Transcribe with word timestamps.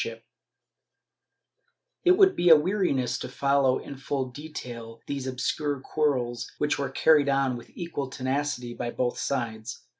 ^ 0.05 0.21
It 2.03 2.13
would 2.17 2.35
be 2.35 2.49
a 2.49 2.55
weariness 2.55 3.19
to 3.19 3.29
follow 3.29 3.77
in 3.77 3.97
further 3.97 4.31
detail 4.31 4.99
these 5.05 5.27
obscure 5.27 5.79
quarrels 5.81 6.51
which 6.57 6.79
were 6.79 6.89
carried 6.89 7.29
on 7.29 7.55
with 7.55 7.69
equal 7.75 8.09
tenacity 8.09 8.73
by 8.73 8.89
both 8.89 9.19
sides. 9.19 9.81